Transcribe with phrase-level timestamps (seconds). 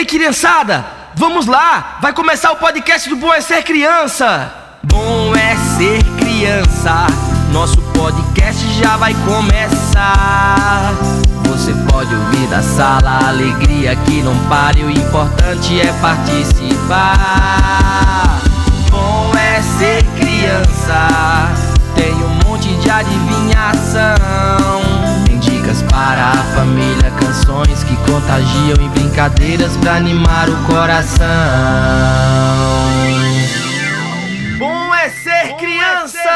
[0.00, 1.98] Ei, criançada, vamos lá!
[2.00, 4.50] Vai começar o podcast do Bom é Ser Criança!
[4.84, 7.06] Bom é ser criança,
[7.52, 10.94] nosso podcast já vai começar.
[11.44, 17.10] Você pode ouvir da sala, alegria que não pare, o importante é participar.
[18.90, 21.08] Bom é ser criança,
[21.94, 24.09] tem um monte de adivinhação.
[28.30, 31.26] Contagiam e brincadeiras pra animar o coração.
[34.56, 36.30] Bom é ser criança!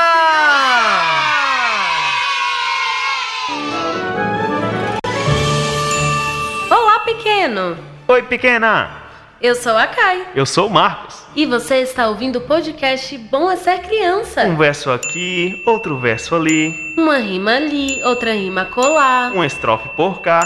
[6.70, 7.76] Olá, pequeno!
[8.08, 9.02] Oi, pequena!
[9.40, 11.22] Eu sou a Kai Eu sou o Marcos.
[11.36, 14.42] e você está ouvindo o podcast Bom é Ser Criança.
[14.44, 19.32] Um verso aqui, outro verso ali, Uma rima ali, outra rima colar.
[19.32, 20.40] um estrofe por cá.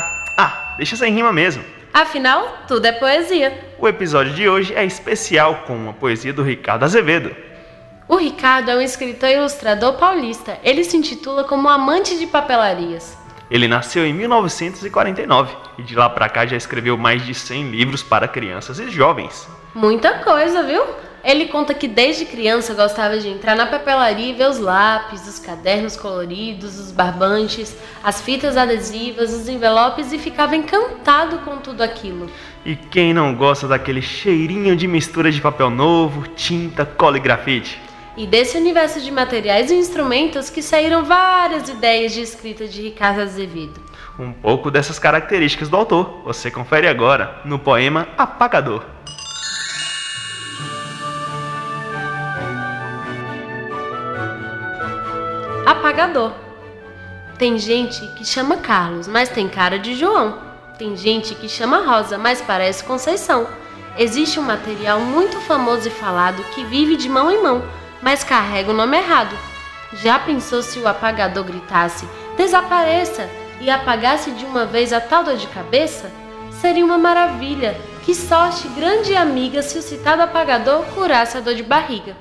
[0.79, 1.65] Deixa sem rima mesmo.
[1.93, 3.53] Afinal, tudo é poesia.
[3.81, 7.35] O episódio de hoje é especial com uma poesia do Ricardo Azevedo.
[8.07, 10.57] O Ricardo é um escritor e ilustrador paulista.
[10.63, 13.19] Ele se intitula como amante de papelarias.
[13.51, 18.05] Ele nasceu em 1949 e de lá pra cá já escreveu mais de 100 livros
[18.05, 19.49] para crianças e jovens.
[19.75, 20.85] Muita coisa, viu?
[21.25, 25.39] Ele conta que desde criança gostava de entrar na papelaria e ver os lápis, os
[25.39, 32.31] cadernos coloridos, os barbantes, as fitas adesivas, os envelopes e ficava encantado com tudo aquilo.
[32.65, 37.81] E quem não gosta daquele cheirinho de mistura de papel novo, tinta, cola e grafite?
[38.17, 43.21] E desse universo de materiais e instrumentos que saíram várias ideias de escrita de Ricardo
[43.21, 43.81] Azevedo.
[44.19, 48.85] Um pouco dessas características do autor você confere agora no poema Apagador.
[55.99, 56.33] Apagador.
[57.41, 60.39] Tem gente que chama Carlos, mas tem cara de João.
[60.79, 63.49] Tem gente que chama Rosa, mas parece Conceição.
[63.99, 67.65] Existe um material muito famoso e falado que vive de mão em mão,
[68.01, 69.37] mas carrega o nome errado.
[69.95, 73.29] Já pensou se o apagador gritasse: desapareça!
[73.61, 76.13] e apagasse de uma vez a tal dor de cabeça?
[76.61, 77.77] Seria uma maravilha!
[78.05, 82.17] Que sorte grande e amiga se o citado apagador curasse a dor de barriga.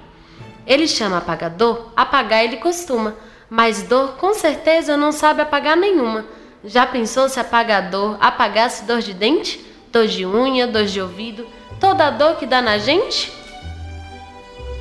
[0.65, 3.13] Ele chama apagador, apagar ele costuma,
[3.49, 6.25] mas dor com certeza não sabe apagar nenhuma.
[6.63, 11.47] Já pensou se apagador apagasse dor de dente, dor de unha, dor de ouvido,
[11.79, 13.31] toda a dor que dá na gente?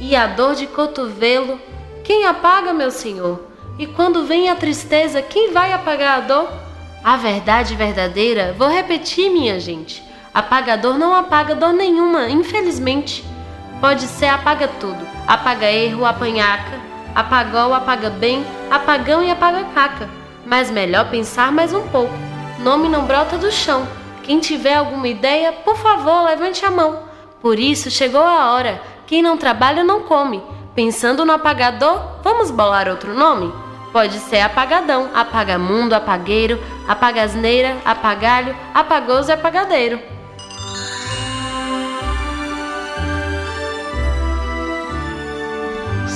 [0.00, 1.60] E a dor de cotovelo,
[2.02, 3.46] quem apaga, meu senhor?
[3.78, 6.48] E quando vem a tristeza, quem vai apagar a dor?
[7.04, 10.02] A verdade verdadeira, vou repetir, minha gente.
[10.34, 13.24] Apagador não apaga dor nenhuma, infelizmente.
[13.80, 15.06] Pode ser apaga tudo.
[15.26, 16.80] Apaga erro, apanhaca,
[17.14, 20.08] apagou, apaga bem, apagão e apaga caca.
[20.44, 22.12] Mas melhor pensar mais um pouco.
[22.60, 23.86] Nome não brota do chão.
[24.22, 27.00] Quem tiver alguma ideia, por favor, levante a mão.
[27.40, 28.80] Por isso chegou a hora.
[29.06, 30.42] Quem não trabalha não come.
[30.74, 33.52] Pensando no apagador, vamos bolar outro nome?
[33.92, 40.15] Pode ser apagadão, apagamundo, apagueiro, apagasneira, apagalho, apagoso e apagadeiro.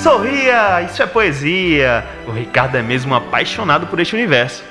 [0.01, 0.81] Sorria!
[0.81, 2.03] Isso é poesia!
[2.27, 4.63] O Ricardo é mesmo apaixonado por este universo.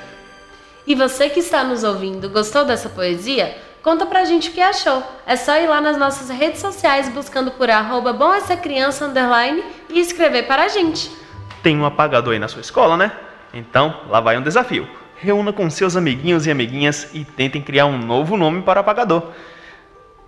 [0.84, 3.56] E você que está nos ouvindo, gostou dessa poesia?
[3.80, 5.04] Conta pra gente o que achou.
[5.24, 9.62] É só ir lá nas nossas redes sociais buscando por arroba bom essa criança underline
[9.88, 11.12] e escrever para a gente.
[11.62, 13.12] Tem um apagador aí na sua escola, né?
[13.54, 14.88] Então, lá vai um desafio.
[15.14, 19.28] Reúna com seus amiguinhos e amiguinhas e tentem criar um novo nome para o apagador.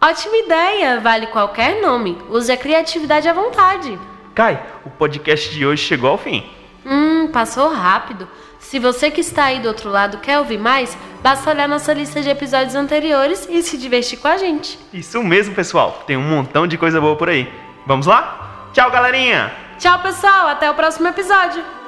[0.01, 1.01] Ótima ideia!
[1.01, 2.17] Vale qualquer nome.
[2.31, 3.99] Use a criatividade à vontade.
[4.35, 6.49] Kai, o podcast de hoje chegou ao fim.
[6.85, 8.27] Hum, passou rápido.
[8.59, 12.23] Se você que está aí do outro lado quer ouvir mais, basta olhar nossa lista
[12.23, 14.79] de episódios anteriores e se divertir com a gente.
[14.93, 16.05] Isso mesmo, pessoal.
[16.07, 17.53] Tem um montão de coisa boa por aí.
[17.87, 18.71] Vamos lá?
[18.73, 19.53] Tchau, galerinha!
[19.79, 20.49] Tchau, pessoal!
[20.49, 21.82] Até o próximo episódio!